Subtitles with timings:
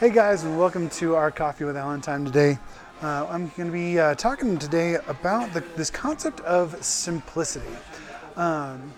[0.00, 2.58] Hey guys, and welcome to our Coffee with Alan time today.
[3.02, 7.68] Uh, I'm going to be uh, talking today about the, this concept of simplicity.
[8.34, 8.94] Um,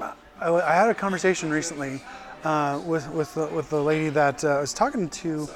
[0.00, 2.02] I, I, had a conversation recently
[2.42, 5.48] uh, with with the, with the lady that uh, I was talking to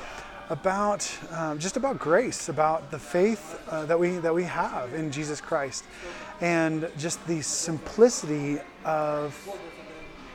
[0.51, 5.11] about um, just about grace, about the faith uh, that we that we have in
[5.11, 5.83] Jesus Christ,
[6.41, 9.35] and just the simplicity of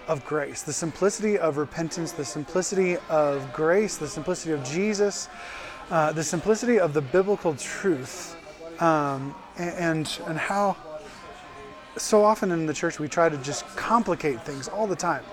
[0.07, 5.29] of grace, the simplicity of repentance, the simplicity of grace, the simplicity of Jesus,
[5.91, 8.35] uh, the simplicity of the biblical truth,
[8.81, 10.75] um, and and how
[11.97, 15.23] so often in the church we try to just complicate things all the time.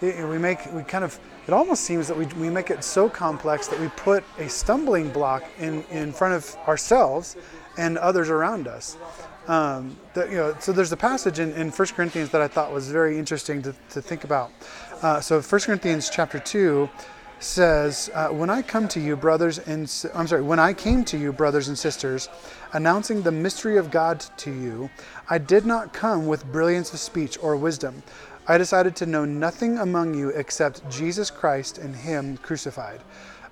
[0.00, 3.68] We make we kind of it almost seems that we, we make it so complex
[3.68, 7.36] that we put a stumbling block in, in front of ourselves
[7.78, 8.98] and others around us.
[9.48, 12.70] Um, that, you know, so there's a passage in, in 1 Corinthians that I thought
[12.70, 14.52] was very interesting to, to think about.
[15.00, 16.88] Uh, so 1 Corinthians chapter 2
[17.40, 19.82] says, uh, When I come to you, brothers and
[20.14, 22.28] I'm sorry, when I came to you, brothers and sisters,
[22.74, 24.90] announcing the mystery of God to you,
[25.30, 28.02] I did not come with brilliance of speech or wisdom.
[28.46, 33.00] I decided to know nothing among you except Jesus Christ and Him crucified.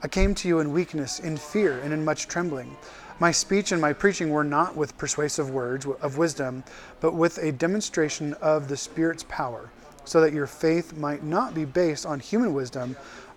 [0.03, 2.77] I came to you in weakness, in fear, and in much trembling.
[3.19, 6.65] My speech and my preaching were not with persuasive words of wisdom,
[7.01, 9.71] but with a demonstration of the Spirit's power,
[10.05, 12.95] so that your faith might not be based on human wisdom,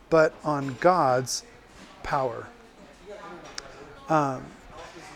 [0.09, 1.43] but on God's
[2.03, 2.47] power.
[4.09, 4.43] Um,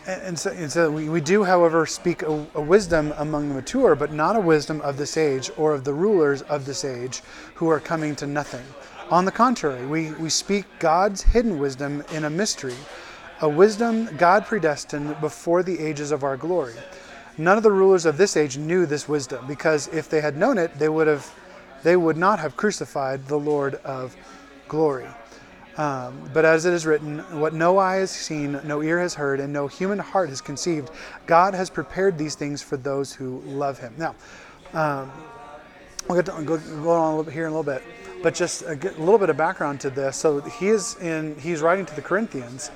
[0.06, 3.94] and, so, and, so, we, we do, however, speak a, a, wisdom among the mature,
[3.94, 7.22] but not a wisdom of this age or of the rulers of this age
[7.54, 8.64] who are coming to nothing.
[9.10, 12.76] On the contrary, we, we speak God's hidden wisdom in a mystery
[13.40, 16.74] a wisdom God predestined before the ages of our glory.
[17.36, 20.56] None of the rulers of this age knew this wisdom, because if they had known
[20.56, 21.32] it, they would have
[21.82, 24.16] they would not have crucified the Lord of
[24.68, 25.06] glory.
[25.76, 29.40] Um, but as it is written, what no eye has seen, no ear has heard,
[29.40, 30.90] and no human heart has conceived,
[31.26, 33.92] God has prepared these things for those who love Him.
[33.98, 34.14] Now,
[34.72, 35.12] um,
[36.08, 37.82] we'll get to, go, go on a little bit here in a little bit,
[38.22, 40.16] but just a, a little bit of background to this.
[40.16, 42.70] So he is in he's writing to the Corinthians,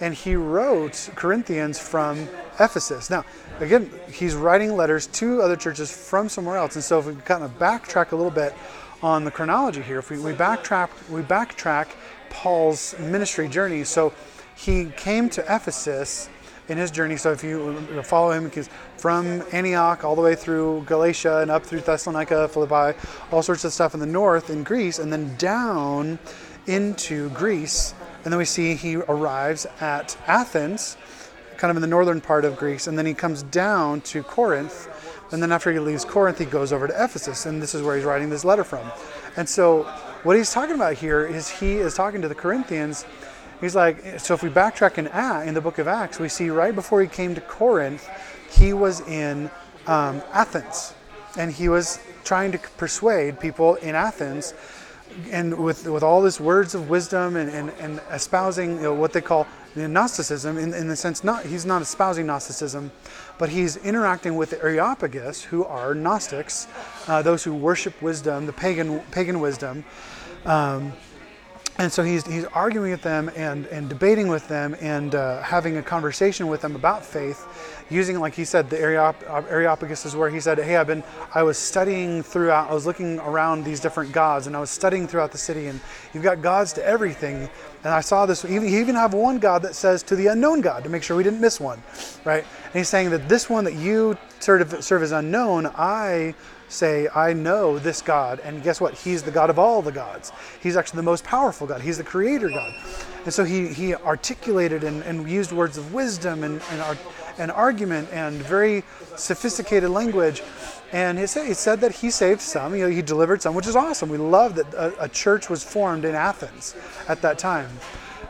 [0.00, 2.28] and he wrote Corinthians from
[2.58, 3.10] Ephesus.
[3.10, 3.24] Now,
[3.60, 6.74] again, he's writing letters to other churches from somewhere else.
[6.74, 8.54] And so, if we kind of backtrack a little bit
[9.02, 11.88] on the chronology here, if we, we backtrack, we backtrack
[12.30, 13.84] Paul's ministry journey.
[13.84, 14.12] So,
[14.56, 16.28] he came to Ephesus
[16.68, 17.16] in his journey.
[17.16, 21.64] So, if you follow him, he's from Antioch all the way through Galatia and up
[21.64, 22.98] through Thessalonica, Philippi,
[23.30, 26.18] all sorts of stuff in the north in Greece, and then down
[26.66, 27.94] into Greece
[28.24, 30.96] and then we see he arrives at Athens,
[31.58, 34.88] kind of in the northern part of Greece, and then he comes down to Corinth.
[35.30, 37.96] And then after he leaves Corinth, he goes over to Ephesus, and this is where
[37.96, 38.90] he's writing this letter from.
[39.36, 39.82] And so,
[40.22, 43.04] what he's talking about here is he is talking to the Corinthians.
[43.60, 45.06] He's like, so if we backtrack in
[45.46, 48.08] in the book of Acts, we see right before he came to Corinth,
[48.50, 49.50] he was in
[49.86, 50.94] um, Athens,
[51.36, 54.54] and he was trying to persuade people in Athens
[55.30, 59.12] and with with all these words of wisdom and, and, and espousing you know, what
[59.12, 62.90] they call Gnosticism, in, in the sense not he's not espousing Gnosticism,
[63.38, 66.68] but he's interacting with the Areopagus, who are Gnostics,
[67.08, 69.84] uh, those who worship wisdom, the pagan pagan wisdom.
[70.44, 70.92] Um,
[71.78, 75.76] and so he's, he's arguing with them and, and debating with them and uh, having
[75.76, 77.46] a conversation with them about faith
[77.90, 81.02] using like he said the Areop- areopagus is where he said hey i've been
[81.34, 85.06] i was studying throughout i was looking around these different gods and i was studying
[85.06, 85.80] throughout the city and
[86.12, 87.48] you've got gods to everything.
[87.82, 90.84] And i saw this you even have one god that says to the unknown god
[90.84, 91.82] to make sure we didn't miss one
[92.24, 92.44] right?
[92.64, 96.34] And he's saying that this one that you sort of serve as unknown i
[96.74, 98.94] say, I know this God, and guess what?
[98.94, 100.32] He's the God of all the gods.
[100.62, 101.80] He's actually the most powerful God.
[101.80, 102.74] He's the creator God.
[103.24, 106.98] And so he, he articulated and, and used words of wisdom and, and,
[107.38, 108.82] and argument and very
[109.16, 110.42] sophisticated language.
[110.92, 113.66] And he said, he said that he saved some, you know, he delivered some, which
[113.66, 114.08] is awesome.
[114.10, 116.76] We love that a, a church was formed in Athens
[117.08, 117.70] at that time.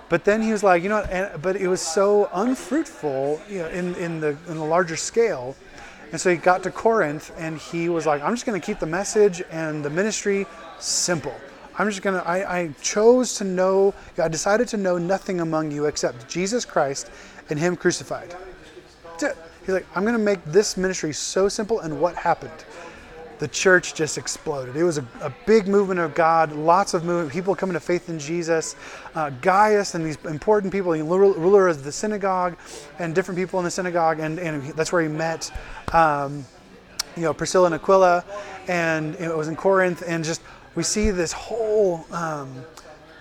[0.09, 3.69] But then he was like, you know, and, but it was so unfruitful you know,
[3.69, 5.57] in, in, the, in the larger scale
[6.15, 8.79] and so he got to Corinth and he was like, I'm just going to keep
[8.79, 10.47] the message and the ministry
[10.79, 11.35] simple.
[11.77, 15.87] I'm just going to, I chose to know, I decided to know nothing among you
[15.87, 17.11] except Jesus Christ
[17.51, 18.33] and Him crucified.
[19.19, 21.81] He's like, I'm going to make this ministry so simple.
[21.81, 22.65] And what happened?
[23.45, 24.75] The church just exploded.
[24.75, 28.09] It was a, a, big movement of God, lots of movement, people coming to faith
[28.09, 28.75] in Jesus.
[29.15, 32.57] Uh, Gaius and these important people, the ruler of the synagogue,
[32.99, 35.53] and different people in the synagogue, and, and that's where he met,
[35.93, 36.47] um,
[37.17, 38.25] you know, Priscilla and Aquila,
[38.67, 40.41] and it was in Corinth, and just
[40.75, 42.65] we see this whole um,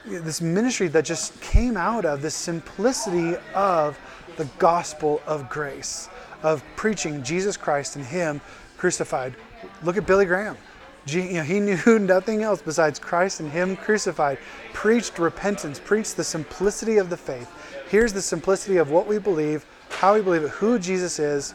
[0.06, 4.00] this ministry that just came out of the simplicity of
[4.38, 6.08] the gospel of grace,
[6.44, 8.40] of preaching Jesus Christ and Him
[8.78, 9.36] crucified.
[9.84, 10.58] Look at Billy Graham.
[11.06, 14.38] You know, he knew nothing else besides Christ and Him crucified.
[14.74, 17.50] Preached repentance, preached the simplicity of the faith.
[17.90, 21.54] Here's the simplicity of what we believe, how we believe it, who Jesus is,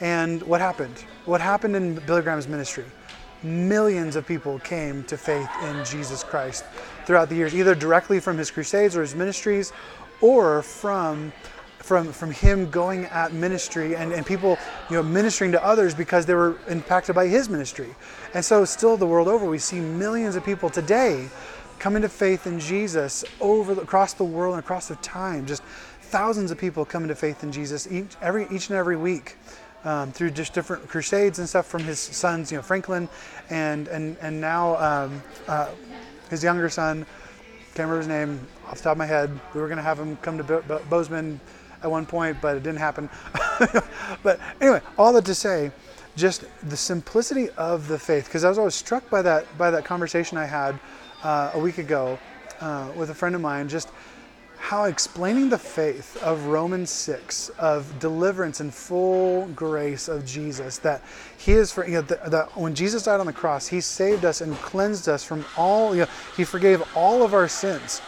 [0.00, 1.04] and what happened.
[1.24, 2.84] What happened in Billy Graham's ministry?
[3.42, 6.64] Millions of people came to faith in Jesus Christ
[7.06, 9.72] throughout the years, either directly from his crusades or his ministries,
[10.20, 11.32] or from
[11.86, 14.58] from from him going at ministry and, and people
[14.90, 17.94] you know ministering to others because they were impacted by his ministry.
[18.34, 21.28] And so still the world over we see millions of people today
[21.78, 25.46] coming to faith in Jesus over across the world and across the time.
[25.46, 29.36] Just thousands of people coming to faith in Jesus each every each and every week.
[29.84, 33.08] Um, through just different crusades and stuff from his sons, you know, Franklin,
[33.50, 35.68] and and and now um, uh,
[36.28, 37.06] his younger son,
[37.76, 39.30] can't remember his name off the top of my head.
[39.54, 41.38] We were going to have him come to Bo- Bozeman
[41.86, 43.08] at one point, but it didn't happen.
[44.22, 45.70] but anyway, all that to say,
[46.16, 48.26] just the simplicity of the faith.
[48.26, 50.78] Because I was always struck by that by that conversation I had
[51.22, 52.18] uh, a week ago
[52.60, 53.68] uh, with a friend of mine.
[53.68, 53.88] Just
[54.58, 61.02] how explaining the faith of Romans 6 of deliverance and full grace of Jesus that
[61.38, 64.40] he is for you know that when Jesus died on the cross he saved us
[64.40, 68.00] and cleansed us from all you know he forgave all of our sins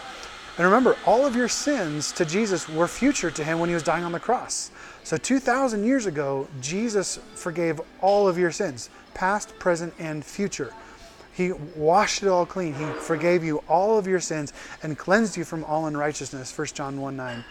[0.58, 3.84] and remember, all of your sins to Jesus were future to him when he was
[3.84, 4.72] dying on the cross.
[5.04, 10.74] So 2,000 years ago, Jesus forgave all of your sins, past, present, and future.
[11.32, 12.74] He washed it all clean.
[12.74, 14.52] He forgave you all of your sins
[14.82, 17.44] and cleansed you from all unrighteousness, 1 John 1 9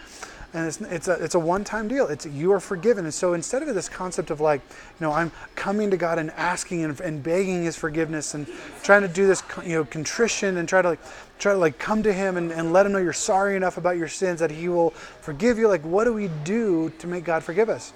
[0.54, 2.06] and it's, it's a, it's a one-time deal.
[2.06, 3.04] It's you are forgiven.
[3.04, 6.30] And so instead of this concept of like you know i'm coming to god and
[6.32, 8.46] asking and, and begging his forgiveness and
[8.82, 11.00] trying to do this you know contrition and try to like
[11.38, 13.96] try to like come to him and, and let him know you're sorry enough about
[13.96, 17.42] your sins that he will forgive you like what do we do to make god
[17.42, 17.92] forgive us?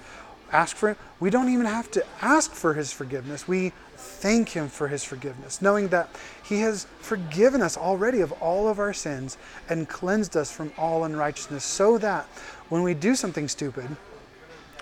[0.53, 3.49] Ask for we don't even have to ask for his forgiveness.
[3.49, 3.73] We
[4.03, 6.09] thank him for his forgiveness knowing that
[6.43, 9.39] he has forgiven us already of all of our sins
[9.69, 12.27] and cleansed us from all unrighteousness so that
[12.69, 13.89] when we do something stupid,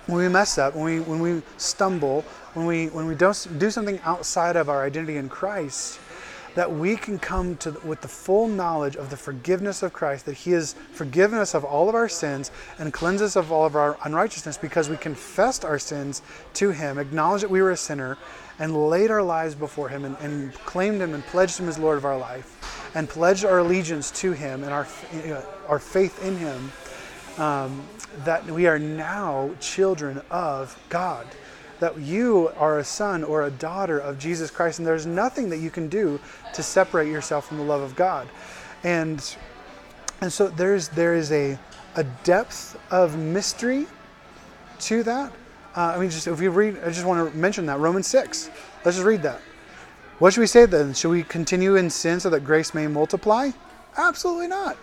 [0.07, 2.23] when we mess up, when we, when we stumble,
[2.55, 6.01] when we, when we don't do something outside of our identity in Christ,
[6.55, 10.35] that we can come to with the full knowledge of the forgiveness of Christ, that
[10.35, 13.77] He has forgiven us of all of our sins and cleansed us of all of
[13.77, 16.23] our unrighteousness because we confessed our sins
[16.55, 18.19] to Him, acknowledged that we were a sinner,
[18.61, 21.97] and laid our lives before Him and, and claimed Him and pledged Him as Lord
[21.97, 24.87] of our life, and pledged our allegiance to Him and our,
[25.67, 26.71] our faith in Him,
[27.39, 27.83] um,
[28.25, 31.27] that we are now children of God.
[31.81, 35.59] That you are a son or a daughter of Jesus Christ, and there's nothing that
[35.59, 36.21] you can do
[36.53, 38.29] to separate yourself from the love of God.
[38.85, 39.37] And
[40.21, 41.59] and so there's there is a
[41.97, 43.87] a depth of mystery
[44.81, 45.33] to that
[45.77, 48.51] uh, I mean, just if you read, I just want to mention that Romans six.
[48.85, 49.41] Let's just read that.
[50.19, 50.93] What should we say then?
[50.93, 53.51] Should we continue in sin so that grace may multiply?
[53.97, 54.77] Absolutely not.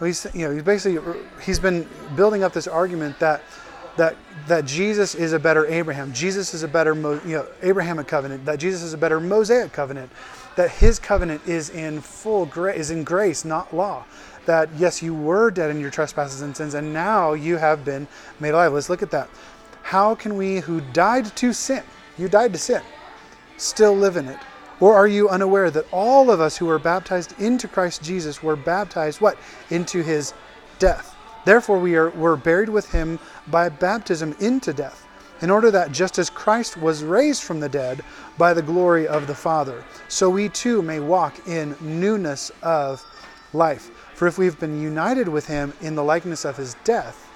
[0.00, 3.42] He's, you know, he's basically he's been building up this argument that
[3.96, 4.16] that
[4.48, 6.12] that Jesus is a better Abraham.
[6.12, 8.44] Jesus is a better you know Abrahamic covenant.
[8.44, 10.10] That Jesus is a better Mosaic covenant.
[10.56, 14.04] That his covenant is in full grace, is in grace, not law.
[14.46, 18.06] That yes, you were dead in your trespasses and sins, and now you have been
[18.40, 18.72] made alive.
[18.72, 19.28] Let's look at that.
[19.84, 21.82] How can we who died to sin,
[22.16, 22.82] you died to sin,
[23.58, 24.38] still live in it?
[24.80, 28.56] Or are you unaware that all of us who were baptized into Christ Jesus were
[28.56, 29.38] baptized what?
[29.68, 30.32] Into his
[30.78, 31.14] death.
[31.44, 35.06] Therefore we are were buried with him by baptism into death,
[35.42, 38.02] in order that just as Christ was raised from the dead
[38.38, 43.04] by the glory of the Father, so we too may walk in newness of
[43.52, 43.90] life.
[44.14, 47.28] For if we've been united with him in the likeness of his death,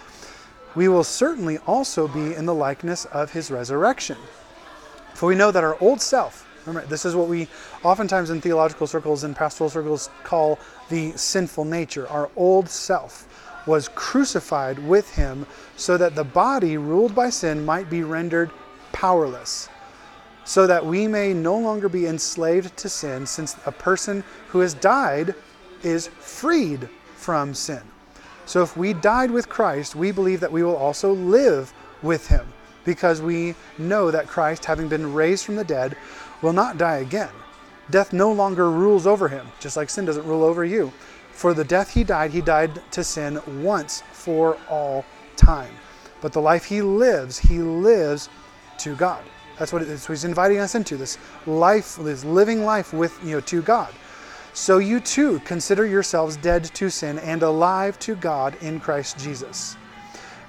[0.79, 4.17] we will certainly also be in the likeness of his resurrection.
[5.13, 7.49] For we know that our old self, remember, this is what we
[7.83, 10.57] oftentimes in theological circles and pastoral circles call
[10.89, 12.07] the sinful nature.
[12.07, 13.27] Our old self
[13.67, 18.53] was crucified with him so that the body ruled by sin might be rendered
[18.93, 19.69] powerless,
[20.45, 24.75] so that we may no longer be enslaved to sin, since a person who has
[24.75, 25.35] died
[25.83, 27.83] is freed from sin.
[28.49, 32.47] So if we died with Christ, we believe that we will also live with him
[32.83, 35.99] because we know that Christ, having been raised from the dead,
[36.41, 37.29] will not die again.
[37.91, 40.91] Death no longer rules over him, just like sin doesn't rule over you.
[41.31, 45.05] For the death he died, he died to sin once for all
[45.37, 45.75] time.
[46.23, 48.31] But the life he lives, he lives
[48.79, 49.23] to God.
[49.59, 50.07] That's what, it is.
[50.07, 53.93] he's inviting us into this life, this living life with you know to God.
[54.59, 59.77] So you too consider yourselves dead to sin and alive to God in Christ Jesus.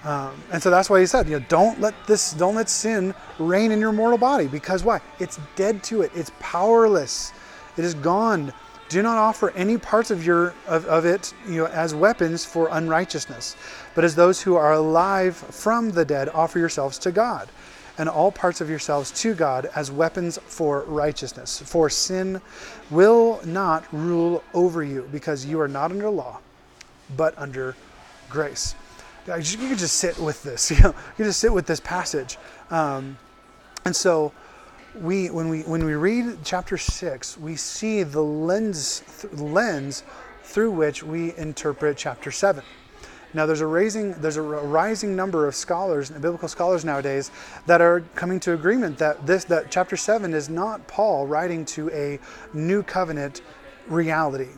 [0.03, 3.13] Um, and so that's why he said, you know, don't let this, don't let sin
[3.37, 4.47] reign in your mortal body.
[4.47, 4.99] Because why?
[5.19, 6.11] It's dead to it.
[6.15, 7.33] It's powerless.
[7.77, 8.51] It is gone.
[8.87, 12.69] Do not offer any parts of your of, of it, you know, as weapons for
[12.71, 13.55] unrighteousness,
[13.93, 17.47] but as those who are alive from the dead, offer yourselves to God,
[17.99, 21.61] and all parts of yourselves to God as weapons for righteousness.
[21.63, 22.41] For sin
[22.89, 26.39] will not rule over you, because you are not under law,
[27.15, 27.75] but under
[28.29, 28.73] grace
[29.37, 30.71] you can just sit with this.
[30.79, 32.37] You know, you just sit with this passage.
[32.69, 33.17] Um,
[33.85, 34.31] and so,
[34.95, 40.03] we when we when we read chapter six, we see the lens th- lens
[40.43, 42.63] through which we interpret chapter seven.
[43.33, 47.31] Now, there's a raising there's a rising number of scholars, biblical scholars nowadays,
[47.67, 51.89] that are coming to agreement that this that chapter seven is not Paul writing to
[51.91, 52.19] a
[52.53, 53.41] new covenant
[53.87, 54.49] reality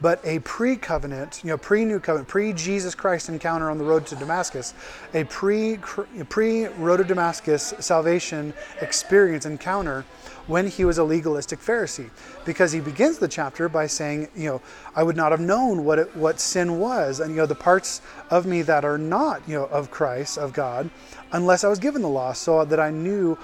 [0.00, 4.74] but a pre-covenant, you know, pre-new covenant, pre-Jesus Christ encounter on the road to Damascus,
[5.14, 10.04] a pre pre-road to Damascus salvation experience encounter
[10.46, 12.08] when he was a legalistic Pharisee,
[12.44, 14.62] because he begins the chapter by saying, you know,
[14.94, 18.00] I would not have known what it, what sin was, and you know, the parts
[18.30, 20.88] of me that are not, you know, of Christ, of God,
[21.36, 23.34] unless I was given the law, so that I knew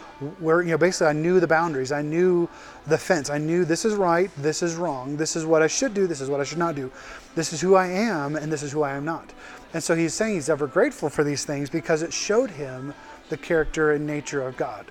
[0.41, 2.49] where, you know, basically I knew the boundaries, I knew
[2.87, 5.93] the fence, I knew this is right, this is wrong, this is what I should
[5.93, 6.91] do, this is what I should not do,
[7.35, 9.33] this is who I am, and this is who I am not.
[9.75, 12.95] And so he's saying he's ever grateful for these things because it showed him
[13.29, 14.87] the character and nature of God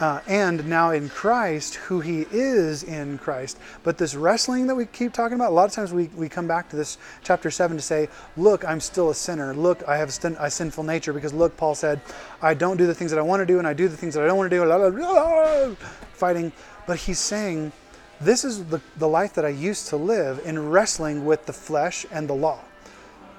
[0.00, 3.58] uh, and now in Christ, who he is in Christ.
[3.82, 6.46] But this wrestling that we keep talking about, a lot of times we, we come
[6.46, 9.54] back to this chapter 7 to say, Look, I'm still a sinner.
[9.54, 11.12] Look, I have a sinful nature.
[11.12, 12.00] Because look, Paul said,
[12.42, 14.14] I don't do the things that I want to do, and I do the things
[14.14, 15.74] that I don't want to do, blah, blah, blah,
[16.12, 16.52] fighting.
[16.86, 17.72] But he's saying,
[18.20, 22.04] This is the, the life that I used to live in wrestling with the flesh
[22.10, 22.60] and the law.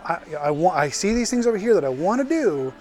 [0.03, 2.73] I, I, I see these things over here that I want to do,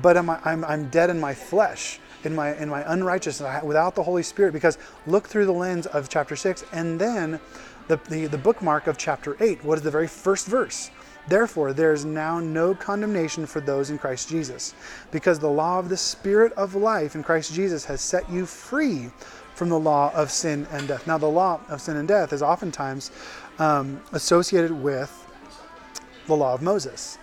[0.00, 4.02] but I'm, I'm, I'm dead in my flesh in my in my unrighteousness without the
[4.02, 7.40] Holy Spirit because look through the lens of chapter 6 and then
[7.88, 9.64] the, the, the bookmark of chapter 8.
[9.64, 10.90] What is the very first verse?
[11.28, 14.74] Therefore, there is now no condemnation for those in Christ Jesus,
[15.10, 19.10] because the law of the Spirit of life in Christ Jesus has set you free
[19.54, 21.06] from the law of sin and death.
[21.06, 23.10] Now, the law of sin and death is oftentimes
[23.58, 25.10] um, associated with
[26.26, 27.18] the law of Moses.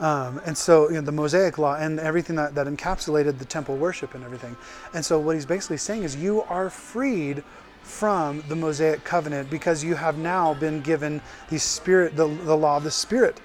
[0.00, 3.76] Um, and so you know, the Mosaic law and everything that, that encapsulated the temple
[3.76, 4.56] worship and everything.
[4.94, 7.44] And so what he's basically saying is you are freed
[7.82, 12.78] from the Mosaic covenant because you have now been given the spirit, the, the law
[12.78, 13.40] of the spirit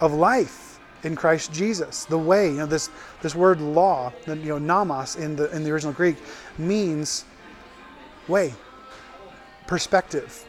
[0.00, 2.04] of life in Christ Jesus.
[2.04, 2.90] The way, you know, this
[3.22, 6.16] this word law, you know, nomos in the in the original Greek
[6.58, 7.24] means
[8.26, 8.54] way,
[9.68, 10.44] perspective.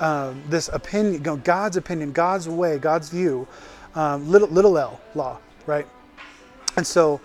[0.00, 3.46] Um, this opinion, God's opinion, God's way, God's view
[3.94, 5.86] um, little, little l law, right?
[6.76, 7.20] And so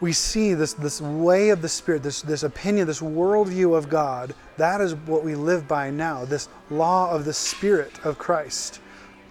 [0.00, 4.34] we see this, this way of the Spirit, this, this opinion, this worldview of God.
[4.58, 8.80] That is what we live by now, this law of the Spirit of Christ.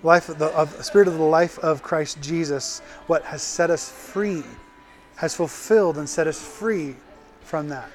[0.01, 3.89] Life of the of, Spirit of the life of Christ Jesus, what has set us
[3.89, 4.44] free,
[5.15, 6.96] has fulfilled and set us free
[7.42, 7.89] from that.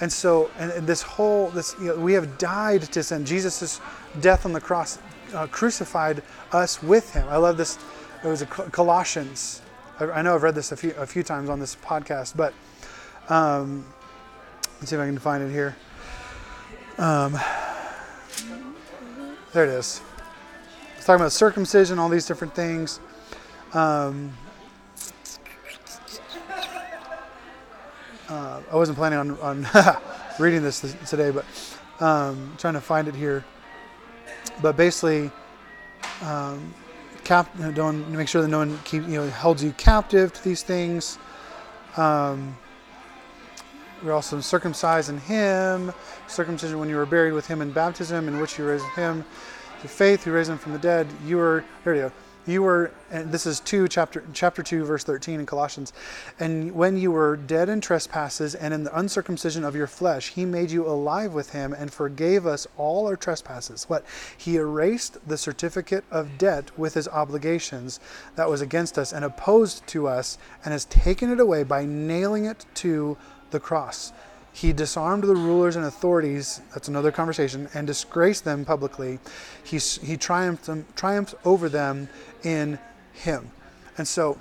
[0.00, 3.24] And so, and, and this whole, this you know, we have died to sin.
[3.24, 3.80] Jesus'
[4.20, 4.98] death on the cross
[5.34, 6.22] uh, crucified
[6.52, 7.26] us with him.
[7.28, 7.78] I love this.
[8.22, 9.60] It was a Colossians.
[10.00, 12.54] I, I, know I've read this a few a few times on this podcast, but
[13.28, 13.84] um,
[14.78, 15.76] let's see if I can find it here.
[16.98, 17.38] Um,
[19.52, 20.00] there it is.
[20.96, 23.00] It's talking about circumcision, all these different things.
[23.72, 24.32] Um,
[28.28, 29.66] uh, I wasn't planning on, on
[30.38, 31.44] reading this today, but
[32.00, 33.44] um, trying to find it here
[34.62, 35.30] but basically,
[36.22, 36.74] um,
[37.24, 40.62] cap, don't make sure that no one keep you know holds you captive to these
[40.62, 41.18] things.
[41.96, 42.56] Um,
[44.02, 45.92] we're also circumcised in Him,
[46.26, 49.24] circumcision when you were buried with Him in baptism, in which you raised Him.
[49.82, 51.06] The faith who raised Him from the dead.
[51.24, 51.96] You were there.
[51.96, 52.12] You go
[52.46, 55.92] you were and this is 2 chapter chapter 2 verse 13 in colossians.
[56.38, 60.44] And when you were dead in trespasses and in the uncircumcision of your flesh he
[60.44, 63.84] made you alive with him and forgave us all our trespasses.
[63.84, 64.04] What?
[64.36, 68.00] He erased the certificate of debt with his obligations
[68.36, 72.44] that was against us and opposed to us and has taken it away by nailing
[72.44, 73.16] it to
[73.50, 74.12] the cross
[74.54, 79.18] he disarmed the rulers and authorities, that's another conversation, and disgraced them publicly.
[79.64, 82.08] He, he triumphed, triumphed over them
[82.42, 82.78] in
[83.12, 83.50] him.
[83.98, 84.38] And so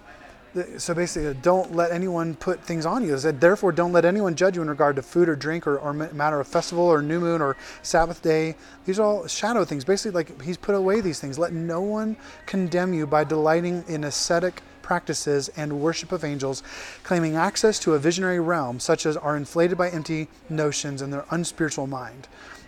[0.78, 3.18] so basically, uh, don't let anyone put things on you.
[3.18, 5.94] Said, therefore, don't let anyone judge you in regard to food or drink or, or
[5.94, 8.56] matter of festival or new moon or Sabbath day.
[8.86, 9.84] These are all shadow things.
[9.84, 11.40] Basically, like he's put away these things.
[11.40, 12.16] Let no one
[12.46, 16.62] condemn you by delighting in ascetic practices and worship of angels,
[17.04, 21.26] claiming access to a visionary realm, such as are inflated by empty notions and their
[21.32, 22.28] unspiritual mind.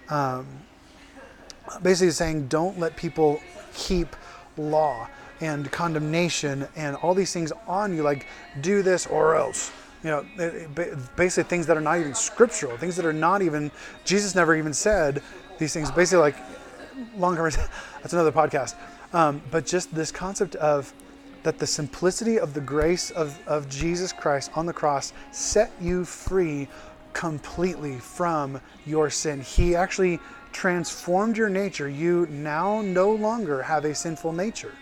[0.09, 0.47] Um,
[1.83, 3.39] basically, saying, don't let people
[3.73, 4.15] keep
[4.57, 5.07] law
[5.41, 8.25] and condemnation and all these things on you, like
[8.61, 9.71] do this or else.
[10.03, 10.25] You know,
[11.15, 13.71] basically things that are not even scriptural, things that are not even,
[14.03, 15.21] Jesus never even said
[15.57, 15.89] these things.
[15.89, 16.35] Basically, like,
[17.17, 17.69] long conversation,
[18.01, 18.75] that's another podcast.
[19.13, 20.93] Um, but just this concept of
[21.45, 26.03] that the simplicity of the grace of, of Jesus Christ on the cross set you
[26.03, 26.67] free
[27.13, 29.41] completely from your sin.
[29.41, 30.19] He actually
[30.51, 31.87] transformed your nature.
[31.87, 34.73] You now no longer have a sinful nature.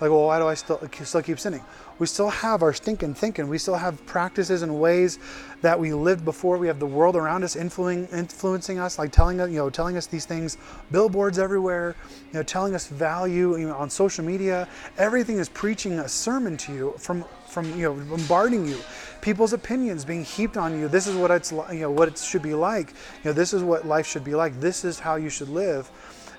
[0.00, 1.62] Like, well, why do I still still keep sinning?
[1.98, 3.48] We still have our stinking thinking.
[3.48, 5.18] We still have practices and ways
[5.60, 6.56] that we lived before.
[6.56, 9.98] We have the world around us influencing influencing us, like telling us, you know, telling
[9.98, 10.56] us these things.
[10.90, 11.96] Billboards everywhere,
[12.32, 14.66] you know, telling us value you know, on social media.
[14.96, 18.78] Everything is preaching a sermon to you from from you know bombarding you
[19.20, 22.42] people's opinions being heaped on you this is what it's you know what it should
[22.42, 25.28] be like you know this is what life should be like this is how you
[25.28, 25.90] should live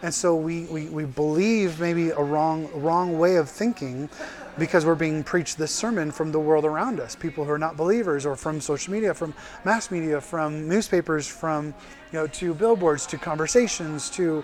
[0.04, 4.10] and so we, we, we believe maybe a wrong, wrong way of thinking
[4.58, 7.16] because we're being preached this sermon from the world around us.
[7.16, 11.68] People who are not believers or from social media from mass media from newspapers from
[12.12, 14.44] you know to billboards to conversations to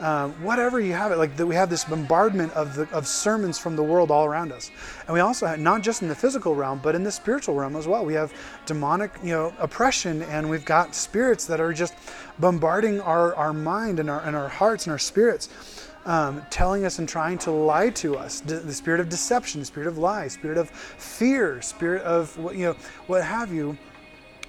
[0.00, 3.58] um, whatever you have it like that we have this bombardment of the, of sermons
[3.58, 4.70] from the world all around us.
[5.06, 7.76] And we also have not just in the physical realm but in the spiritual realm
[7.76, 8.04] as well.
[8.04, 8.32] We have
[8.66, 11.94] demonic you know oppression and we've got spirits that are just
[12.38, 15.48] bombarding our, our mind and our, and our hearts and our spirits
[16.06, 18.40] um, telling us and trying to lie to us.
[18.40, 22.66] The spirit of deception the spirit of lie spirit of fear spirit of what you
[22.66, 22.76] know
[23.08, 23.76] what have you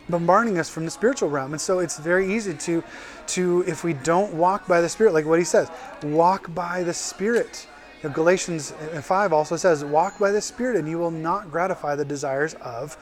[0.09, 1.53] bombarding us from the spiritual realm.
[1.53, 2.83] And so it's very easy to,
[3.27, 5.69] to if we don't walk by the Spirit, like what he says,
[6.03, 7.67] walk by the Spirit.
[8.01, 11.11] You know, Galatians uh, uh, 5 also says, walk by the Spirit and you will
[11.11, 12.97] not gratify the desires of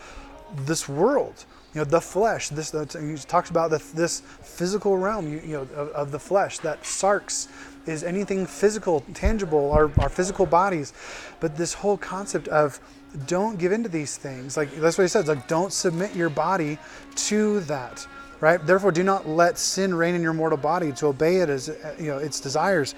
[0.65, 1.45] this world.
[1.73, 5.61] You know, the flesh, this, he talks about the, this physical realm, you, you know,
[5.75, 7.49] of, of, the flesh, that sarx
[7.85, 10.93] is anything physical, tangible, our, our physical bodies.
[11.39, 12.79] But this whole concept of
[13.25, 14.57] don't give into these things.
[14.57, 15.27] Like that's what he says.
[15.27, 16.77] Like don't submit your body
[17.15, 18.05] to that.
[18.39, 18.63] Right.
[18.63, 22.07] Therefore, do not let sin reign in your mortal body to obey it as you
[22.07, 22.93] know its desires,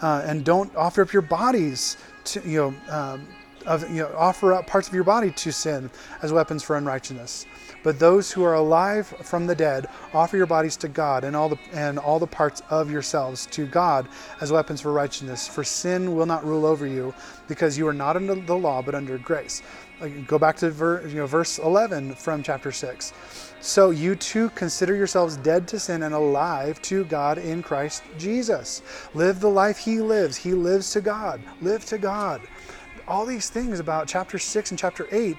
[0.00, 2.92] uh, and don't offer up your bodies to you know.
[2.94, 3.26] Um,
[3.66, 5.90] of, you know, offer up parts of your body to sin
[6.22, 7.46] as weapons for unrighteousness.
[7.86, 11.48] But those who are alive from the dead, offer your bodies to God and all
[11.48, 14.08] the and all the parts of yourselves to God
[14.40, 15.46] as weapons for righteousness.
[15.46, 17.14] For sin will not rule over you,
[17.46, 19.62] because you are not under the law but under grace.
[20.26, 23.12] Go back to ver, you know, verse 11 from chapter 6.
[23.60, 28.82] So you too consider yourselves dead to sin and alive to God in Christ Jesus.
[29.14, 30.36] Live the life He lives.
[30.36, 31.40] He lives to God.
[31.60, 32.40] Live to God.
[33.06, 35.36] All these things about chapter 6 and chapter 8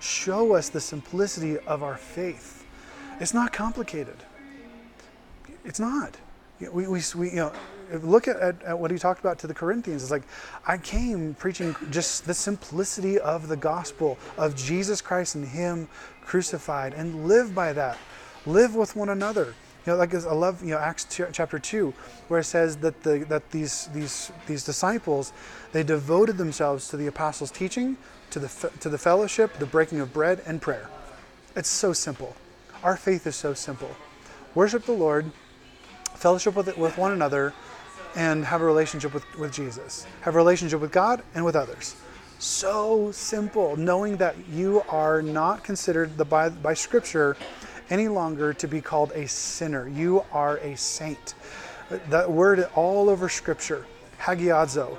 [0.00, 2.66] show us the simplicity of our faith.
[3.20, 4.16] It's not complicated.
[5.64, 6.16] It's not.
[6.60, 7.52] We, we, we you know,
[8.02, 10.02] look at, at, at, what he talked about to the Corinthians.
[10.02, 10.22] It's like,
[10.66, 15.88] I came preaching just the simplicity of the gospel of Jesus Christ and Him
[16.22, 17.98] crucified, and live by that.
[18.46, 19.54] Live with one another.
[19.86, 21.94] You know, like I love you know Acts chapter two,
[22.28, 25.32] where it says that the that these these these disciples
[25.72, 27.96] they devoted themselves to the apostles' teaching,
[28.30, 30.88] to the, to the fellowship, the breaking of bread, and prayer.
[31.56, 32.36] It's so simple.
[32.82, 33.90] Our faith is so simple.
[34.54, 35.30] Worship the Lord,
[36.14, 37.52] fellowship with, with one another,
[38.16, 40.06] and have a relationship with, with Jesus.
[40.22, 41.96] Have a relationship with God and with others.
[42.38, 47.36] So simple, knowing that you are not considered the, by, by Scripture
[47.90, 49.88] any longer to be called a sinner.
[49.88, 51.34] You are a saint.
[52.08, 53.86] That word all over Scripture,
[54.18, 54.96] hagiadzo,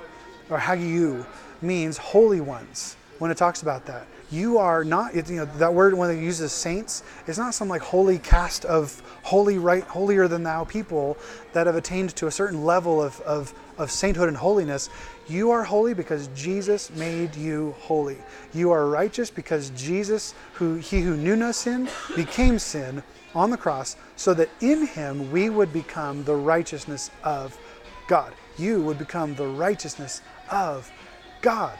[0.50, 1.26] or hagiu,
[1.62, 4.04] means holy ones when it talks about that.
[4.32, 7.80] You are not, you know, that word when it uses saints, it's not some like
[7.80, 11.16] holy caste of holy, right, holier than thou people
[11.52, 14.90] that have attained to a certain level of, of, of sainthood and holiness.
[15.28, 18.18] You are holy because Jesus made you holy.
[18.52, 23.04] You are righteous because Jesus, who he who knew no sin, became sin
[23.36, 27.56] on the cross, so that in him we would become the righteousness of
[28.08, 28.32] God.
[28.58, 30.90] You would become the righteousness of
[31.40, 31.78] God.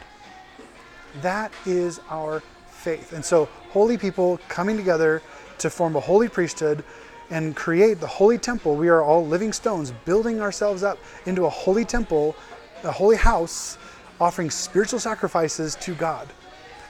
[1.21, 3.13] That is our faith.
[3.13, 5.21] And so, holy people coming together
[5.59, 6.83] to form a holy priesthood
[7.29, 8.75] and create the holy temple.
[8.75, 12.35] We are all living stones, building ourselves up into a holy temple,
[12.83, 13.77] a holy house,
[14.19, 16.27] offering spiritual sacrifices to God.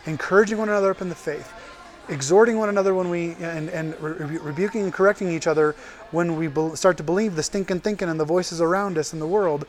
[0.05, 1.53] encouraging one another up in the faith,
[2.09, 5.75] exhorting one another when we and, and re- rebuking and correcting each other
[6.11, 9.19] when we be, start to believe the stinking thinking and the voices around us in
[9.19, 9.65] the world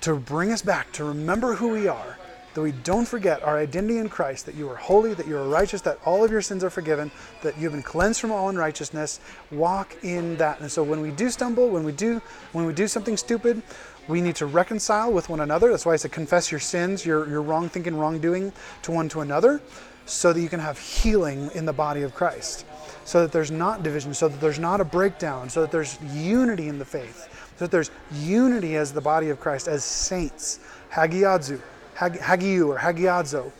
[0.00, 2.18] to bring us back to remember who we are
[2.54, 5.48] that we don't forget our identity in Christ, that you are holy, that you are
[5.48, 7.10] righteous, that all of your sins are forgiven,
[7.42, 9.20] that you've been cleansed from all unrighteousness.
[9.50, 10.60] Walk in that.
[10.60, 13.60] And so when we do stumble, when we do when we do something stupid,
[14.06, 15.70] we need to reconcile with one another.
[15.70, 19.20] That's why I said confess your sins, your, your wrong thinking, wrongdoing to one to
[19.20, 19.60] another,
[20.06, 22.66] so that you can have healing in the body of Christ.
[23.04, 26.68] So that there's not division, so that there's not a breakdown, so that there's unity
[26.68, 30.60] in the faith, so that there's unity as the body of Christ, as saints.
[30.92, 31.60] Hagiadzu,
[31.94, 33.50] Hag- Hagiu or Hagiadzo,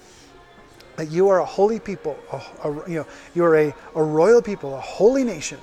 [0.97, 4.41] that you are a holy people, a, a, you know, you are a, a royal
[4.41, 5.59] people, a holy nation.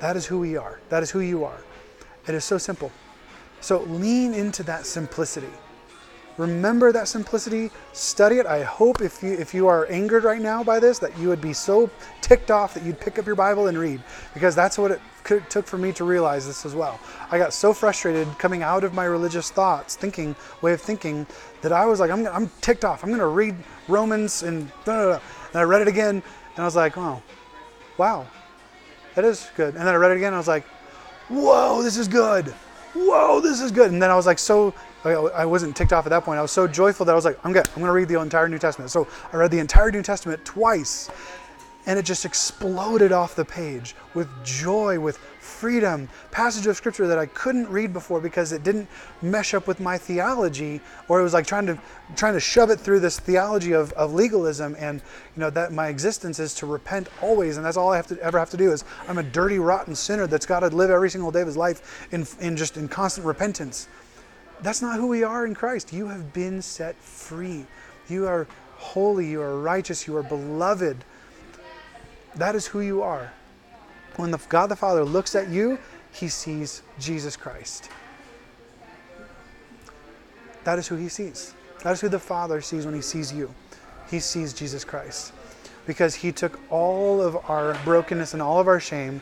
[0.00, 0.80] That is who we are.
[0.90, 1.58] That is who you are.
[2.26, 2.92] It is so simple.
[3.60, 5.48] So lean into that simplicity.
[6.36, 7.70] Remember that simplicity.
[7.92, 8.46] Study it.
[8.46, 11.40] I hope if you if you are angered right now by this, that you would
[11.40, 14.00] be so ticked off that you'd pick up your Bible and read,
[14.34, 16.98] because that's what it took for me to realize this as well.
[17.30, 21.26] I got so frustrated coming out of my religious thoughts, thinking way of thinking,
[21.62, 23.02] that I was like, I'm I'm ticked off.
[23.02, 23.54] I'm going to read
[23.88, 25.20] Romans and blah, blah, blah.
[25.52, 27.22] and I read it again, and I was like, oh,
[27.96, 28.26] wow,
[29.14, 29.74] that is good.
[29.74, 30.64] And then I read it again, and I was like,
[31.28, 32.46] whoa, this is good.
[32.94, 33.92] Whoa, this is good.
[33.92, 36.38] And then I was like, so I wasn't ticked off at that point.
[36.38, 37.68] I was so joyful that I was like, I'm good.
[37.68, 38.90] I'm going to read the entire New Testament.
[38.90, 41.10] So I read the entire New Testament twice,
[41.88, 46.06] and it just exploded off the page with joy, with freedom.
[46.30, 48.86] Passage of scripture that I couldn't read before because it didn't
[49.22, 51.78] mesh up with my theology, or it was like trying to
[52.14, 54.76] trying to shove it through this theology of, of legalism.
[54.78, 55.00] And
[55.34, 58.20] you know that my existence is to repent always, and that's all I have to
[58.20, 61.08] ever have to do is I'm a dirty, rotten sinner that's got to live every
[61.08, 63.88] single day of his life in in just in constant repentance.
[64.60, 65.94] That's not who we are in Christ.
[65.94, 67.64] You have been set free.
[68.10, 68.46] You are
[68.76, 69.26] holy.
[69.26, 70.06] You are righteous.
[70.06, 71.02] You are beloved.
[72.38, 73.32] That is who you are.
[74.16, 75.78] When the, God the Father looks at you,
[76.12, 77.90] he sees Jesus Christ.
[80.64, 81.54] That is who he sees.
[81.82, 83.54] That is who the Father sees when he sees you.
[84.10, 85.32] He sees Jesus Christ.
[85.86, 89.20] Because he took all of our brokenness and all of our shame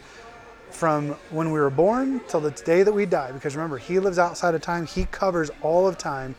[0.70, 3.32] from when we were born till the day that we die.
[3.32, 4.86] Because remember, He lives outside of time.
[4.86, 6.34] He covers all of time,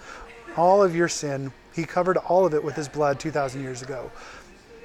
[0.56, 1.52] all of your sin.
[1.74, 4.12] He covered all of it with His blood 2,000 years ago.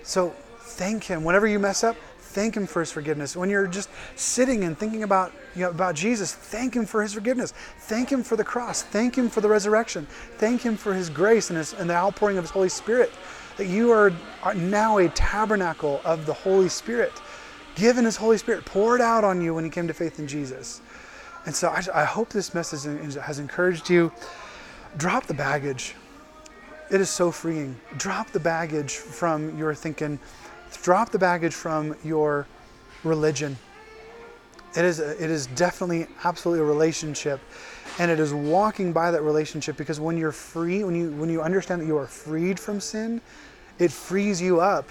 [0.02, 0.34] So
[0.76, 1.24] thank Him.
[1.24, 3.36] Whenever you mess up, thank Him for His forgiveness.
[3.36, 7.14] When you're just sitting and thinking about, you know, about Jesus, thank Him for His
[7.14, 7.52] forgiveness.
[7.80, 8.82] Thank Him for the cross.
[8.82, 10.06] Thank Him for the resurrection.
[10.38, 13.12] Thank Him for His grace and, his, and the outpouring of His Holy Spirit.
[13.56, 17.12] That you are, are now a tabernacle of the Holy Spirit
[17.74, 20.80] given His Holy Spirit, poured out on you when you came to faith in Jesus.
[21.46, 22.84] And so I, I hope this message
[23.16, 24.12] has encouraged you.
[24.96, 25.94] Drop the baggage.
[26.90, 27.80] It is so freeing.
[27.96, 30.18] Drop the baggage from your thinking.
[30.82, 32.46] Drop the baggage from your
[33.04, 33.56] religion.
[34.76, 37.40] It is, it is definitely absolutely a relationship.
[37.98, 41.42] And it is walking by that relationship because when you're free, when you, when you
[41.42, 43.20] understand that you are freed from sin,
[43.78, 44.88] it frees you up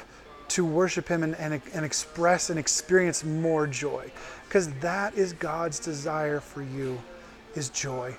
[0.49, 4.11] to worship Him and, and, and express and experience more joy.
[4.47, 7.01] Because that is God's desire for you,
[7.55, 8.15] is joy.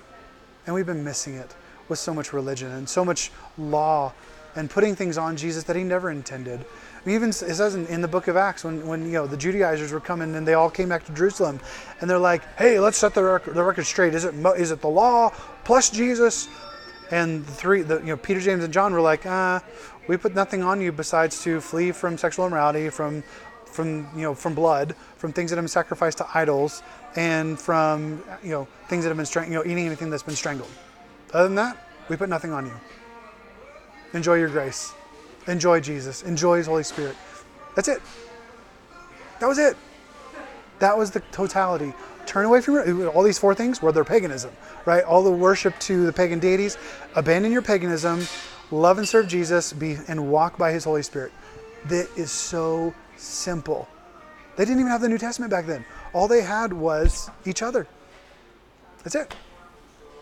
[0.65, 1.55] And we've been missing it
[1.89, 4.11] with so much religion and so much law
[4.55, 6.65] and putting things on Jesus that He never intended.
[7.05, 9.91] Even it says in, in, the book of Acts when, when you know the Judaizers
[9.91, 11.59] were coming and they all came back to Jerusalem,
[11.99, 14.13] and they're like, "Hey, let's set the record, the record straight.
[14.13, 15.31] Is it is it the law
[15.65, 16.47] plus Jesus?"
[17.11, 19.61] And the three, the, you know, Peter, James, and John were like, "Ah,
[20.07, 23.23] we put nothing on you besides to flee from sexual immorality, from
[23.65, 26.83] from you know from blood, from things that have been sacrificed to idols,
[27.17, 30.35] and from you know things that have been strangled, you know eating anything that's been
[30.35, 30.71] strangled.
[31.33, 32.79] Other than that, we put nothing on you.
[34.13, 34.93] Enjoy your grace.
[35.47, 36.23] Enjoy Jesus.
[36.23, 37.15] Enjoy His Holy Spirit.
[37.75, 38.01] That's it.
[39.39, 39.75] That was it.
[40.79, 41.93] That was the totality.
[42.25, 44.51] Turn away from all these four things were their paganism,
[44.85, 45.03] right?
[45.03, 46.77] All the worship to the pagan deities.
[47.15, 48.25] Abandon your paganism
[48.71, 51.31] love and serve Jesus, be and walk by His Holy Spirit.
[51.85, 53.87] That is so simple.
[54.55, 55.85] They didn't even have the New Testament back then.
[56.13, 57.87] All they had was each other.
[59.03, 59.35] That's it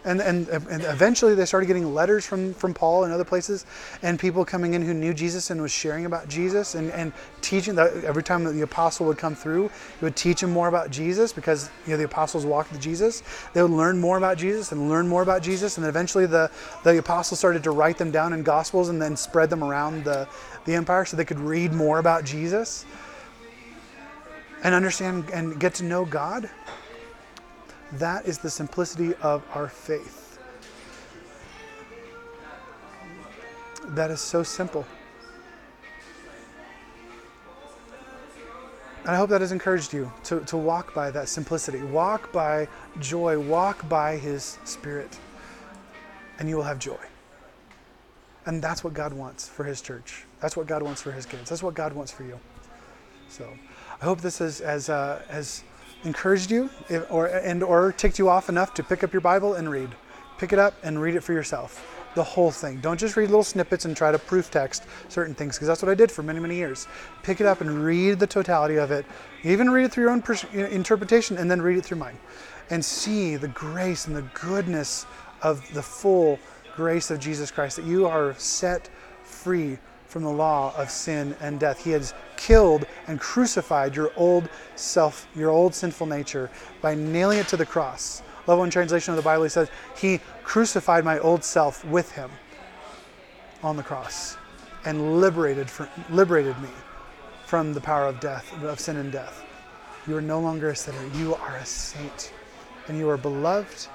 [0.03, 3.65] and, and, and eventually they started getting letters from, from Paul and other places,
[4.01, 7.75] and people coming in who knew Jesus and was sharing about Jesus and, and teaching.
[7.75, 11.31] That every time the apostle would come through, he would teach them more about Jesus
[11.31, 13.23] because you know the apostles walked with Jesus.
[13.53, 16.49] They would learn more about Jesus and learn more about Jesus, and eventually the
[16.83, 20.27] the apostles started to write them down in gospels and then spread them around the
[20.65, 22.85] the empire so they could read more about Jesus
[24.63, 26.49] and understand and get to know God.
[27.93, 30.21] That is the simplicity of our faith.
[33.95, 34.85] that is so simple.
[39.01, 42.67] And I hope that has encouraged you to, to walk by that simplicity, walk by
[42.99, 45.17] joy, walk by His Spirit,
[46.37, 46.99] and you will have joy.
[48.45, 50.25] And that's what God wants for His church.
[50.39, 51.49] That's what God wants for His kids.
[51.49, 52.39] That's what God wants for you.
[53.29, 53.49] So
[53.99, 55.63] I hope this is, as, uh, has
[56.03, 56.69] encouraged you
[57.09, 59.89] or, and or ticked you off enough to pick up your Bible and read.
[60.37, 62.79] Pick it up and read it for yourself the whole thing.
[62.81, 65.89] Don't just read little snippets and try to proof text certain things, because that's what
[65.89, 66.87] I did for many, many years.
[67.23, 69.05] Pick it up and read the totality of it.
[69.43, 72.17] Even read it through your own pers- interpretation and then read it through mine.
[72.69, 75.05] And see the grace and the goodness
[75.41, 76.39] of the full
[76.75, 78.89] grace of Jesus Christ, that you are set
[79.23, 81.83] free from the law of sin and death.
[81.83, 86.49] He has killed and crucified your old self, your old sinful nature
[86.81, 88.23] by nailing it to the cross.
[88.47, 92.31] Love one translation of the Bible, says, He crucified my old self with him
[93.61, 94.37] on the cross
[94.85, 96.69] and liberated, for, liberated me
[97.45, 99.45] from the power of death, of sin and death.
[100.07, 101.05] You are no longer a sinner.
[101.15, 102.33] You are a saint.
[102.87, 103.87] And you are beloved.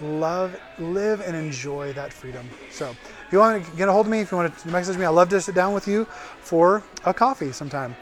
[0.00, 2.48] Love, live and enjoy that freedom.
[2.70, 4.96] So, if you want to get a hold of me, if you want to message
[4.96, 6.04] me, I'd love to sit down with you
[6.40, 7.96] for a coffee sometime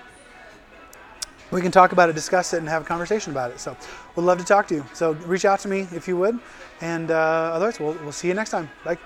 [1.55, 3.61] we can talk about it, discuss it, and have a conversation about it.
[3.61, 3.77] So,
[4.17, 4.85] we'd love to talk to you.
[4.93, 6.39] So, reach out to me if you would.
[6.81, 7.15] And uh,
[7.55, 8.69] otherwise, we'll, we'll see you next time.
[8.85, 8.99] Bye.